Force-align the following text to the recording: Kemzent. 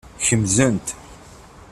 Kemzent. 0.25 0.87